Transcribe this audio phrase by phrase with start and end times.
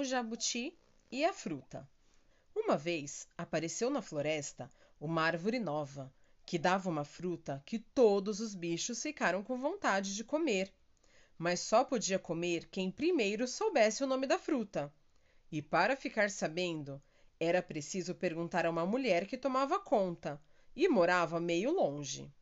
[0.00, 0.78] o jabuti
[1.10, 1.86] e a fruta.
[2.56, 6.12] Uma vez apareceu na floresta uma árvore nova,
[6.46, 10.72] que dava uma fruta que todos os bichos ficaram com vontade de comer.
[11.36, 14.90] Mas só podia comer quem primeiro soubesse o nome da fruta.
[15.52, 17.02] E para ficar sabendo,
[17.38, 20.40] era preciso perguntar a uma mulher que tomava conta
[20.74, 22.32] e morava meio longe.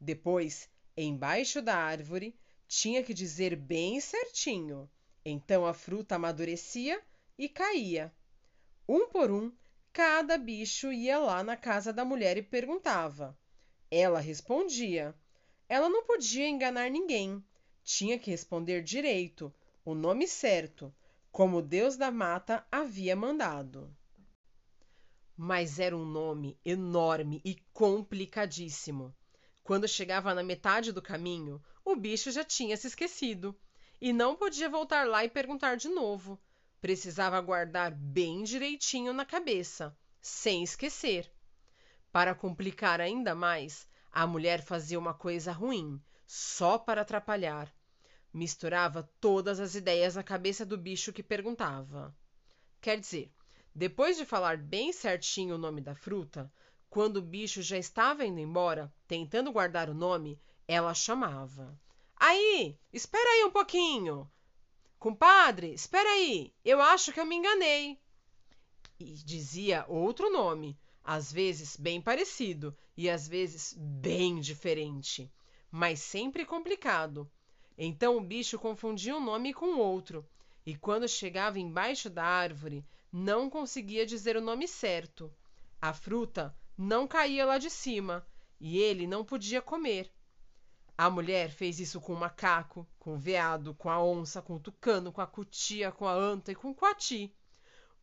[0.00, 2.36] Depois, embaixo da árvore,
[2.66, 4.90] tinha que dizer bem certinho.
[5.24, 7.02] Então a fruta amadurecia
[7.36, 8.12] e caía.
[8.88, 9.52] Um por um,
[9.92, 13.38] cada bicho ia lá na casa da mulher e perguntava.
[13.90, 15.14] Ela respondia.
[15.68, 17.44] Ela não podia enganar ninguém.
[17.84, 19.52] Tinha que responder direito,
[19.84, 20.94] o nome certo,
[21.30, 23.94] como o Deus da mata havia mandado.
[25.36, 29.14] Mas era um nome enorme e complicadíssimo.
[29.62, 33.56] Quando chegava na metade do caminho, o bicho já tinha se esquecido
[34.00, 36.40] e não podia voltar lá e perguntar de novo.
[36.80, 41.30] Precisava guardar bem direitinho na cabeça, sem esquecer.
[42.10, 47.72] Para complicar ainda mais, a mulher fazia uma coisa ruim, só para atrapalhar.
[48.32, 52.16] Misturava todas as ideias na cabeça do bicho que perguntava.
[52.80, 53.30] Quer dizer,
[53.74, 56.50] depois de falar bem certinho o nome da fruta,
[56.88, 61.78] quando o bicho já estava indo embora, tentando guardar o nome, ela chamava.
[62.22, 64.30] Aí, espera aí um pouquinho.
[64.98, 67.98] Compadre, espera aí, eu acho que eu me enganei.
[68.98, 75.32] E dizia outro nome, às vezes bem parecido e às vezes bem diferente,
[75.70, 77.26] mas sempre complicado.
[77.78, 80.28] Então o bicho confundia um nome com outro,
[80.66, 85.34] e quando chegava embaixo da árvore, não conseguia dizer o nome certo.
[85.80, 88.26] A fruta não caía lá de cima
[88.60, 90.12] e ele não podia comer.
[91.00, 94.60] A mulher fez isso com o macaco, com o veado, com a onça, com o
[94.60, 97.34] tucano, com a cutia, com a anta e com o coati.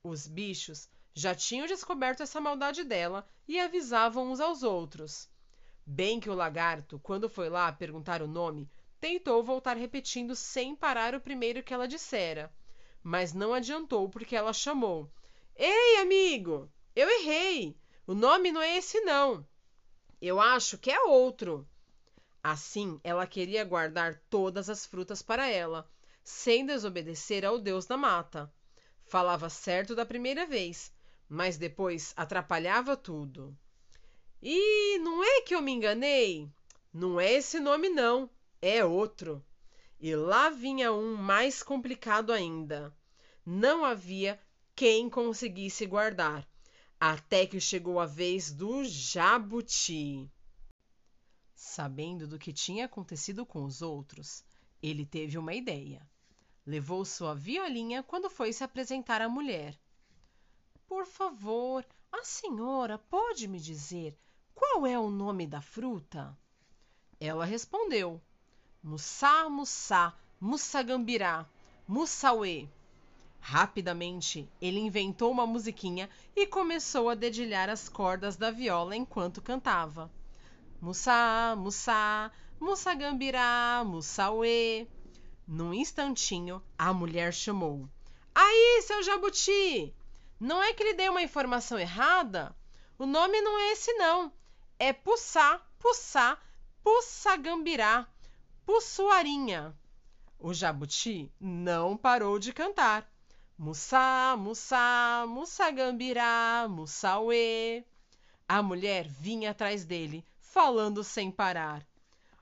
[0.03, 5.29] Os bichos já tinham descoberto essa maldade dela e avisavam uns aos outros.
[5.85, 8.67] Bem que o lagarto, quando foi lá perguntar o nome,
[8.99, 12.51] tentou voltar repetindo sem parar o primeiro que ela dissera.
[13.03, 15.07] Mas não adiantou porque ela chamou:
[15.55, 16.67] Ei, amigo!
[16.95, 17.77] Eu errei!
[18.07, 19.47] O nome não é esse, não.
[20.19, 21.69] Eu acho que é outro.
[22.43, 25.89] Assim, ela queria guardar todas as frutas para ela,
[26.23, 28.51] sem desobedecer ao Deus da mata.
[29.05, 30.91] Falava certo da primeira vez,
[31.29, 33.57] mas depois atrapalhava tudo.
[34.41, 36.51] E não é que eu me enganei?
[36.93, 38.29] Não é esse nome, não,
[38.61, 39.43] é outro.
[39.99, 42.95] E lá vinha um mais complicado ainda.
[43.45, 44.39] Não havia
[44.75, 46.47] quem conseguisse guardar
[46.99, 50.29] até que chegou a vez do jabuti.
[51.59, 54.43] Sabendo do que tinha acontecido com os outros,
[54.79, 56.07] ele teve uma ideia.
[56.63, 59.75] Levou sua violinha quando foi se apresentar à mulher.
[60.85, 64.15] Por favor, a senhora pode me dizer
[64.53, 66.37] qual é o nome da fruta?
[67.19, 68.21] Ela respondeu:
[68.83, 71.49] Mussá, mussá, mussagambirá,
[71.87, 72.69] mussauê.
[73.39, 80.11] Rapidamente, ele inventou uma musiquinha e começou a dedilhar as cordas da viola enquanto cantava.
[80.79, 84.87] Mussá, mussá, mussagambirá, mussauê.
[85.47, 87.89] Num instantinho, a mulher chamou.
[88.35, 89.95] Aí, seu jabuti!
[90.39, 92.55] Não é que lhe dei uma informação errada?
[92.99, 94.31] O nome não é esse, não.
[94.77, 96.37] É Pussá, Pussá,
[96.83, 98.07] Pussagambirá,
[98.63, 99.75] Pussuarinha.
[100.39, 103.11] O jabuti não parou de cantar.
[103.57, 107.83] Mussá, Mussá, Mussagambirá, Mussauê.
[108.47, 111.85] A mulher vinha atrás dele, falando sem parar.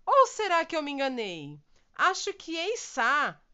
[0.05, 1.59] Ou será que eu me enganei?
[1.93, 2.73] Acho que é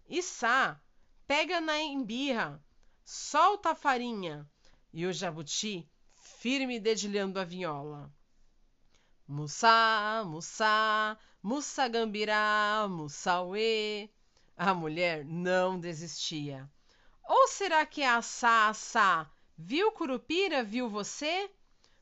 [0.10, 0.80] Içá.
[1.26, 2.64] Pega na embirra,
[3.06, 4.48] solta a farinha.
[4.94, 5.90] E o jabuti,
[6.40, 8.14] firme dedilhando a viola.
[9.26, 14.10] Mussá, Mussá, Mussagambirá, Mussauê.
[14.58, 16.70] A mulher não desistia.
[17.24, 19.32] Ou será que é assá, assá?
[19.58, 21.50] Viu Curupira, viu você?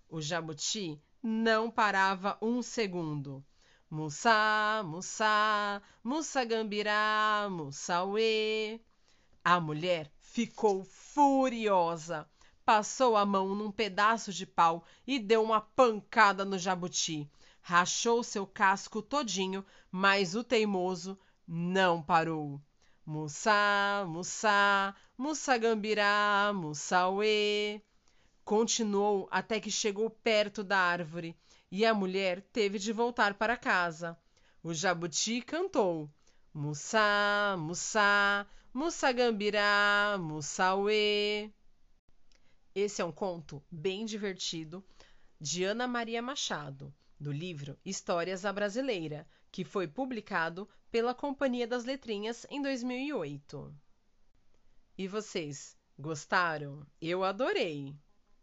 [0.09, 3.44] O jabuti não parava um segundo.
[3.89, 8.80] Mussá, mussá, mussagambirá, mussauê.
[9.44, 12.30] A mulher ficou furiosa.
[12.63, 17.30] Passou a mão num pedaço de pau e deu uma pancada no jabuti.
[17.62, 22.62] Rachou seu casco todinho, mas o teimoso não parou.
[23.06, 27.81] Mussá, Mussá, Mussagambirá, Mussauê.
[28.50, 31.38] Continuou até que chegou perto da árvore
[31.69, 34.18] e a mulher teve de voltar para casa.
[34.63, 36.10] O jabuti cantou:
[36.51, 41.51] Mussá, Mussá, Mussagambirá, Mussauê.
[42.74, 44.84] Esse é um conto bem divertido
[45.40, 51.86] de Ana Maria Machado, do livro Histórias à Brasileira, que foi publicado pela Companhia das
[51.86, 53.72] Letrinhas em 2008.
[54.98, 56.84] E vocês, gostaram?
[57.00, 57.96] Eu adorei!